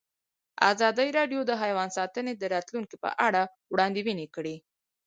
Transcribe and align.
ازادي 0.71 1.07
راډیو 1.17 1.41
د 1.45 1.51
حیوان 1.61 1.89
ساتنه 1.97 2.31
د 2.37 2.43
راتلونکې 2.53 2.95
په 3.03 3.09
اړه 3.27 3.41
وړاندوینې 3.73 4.27
کړې. 4.35 4.55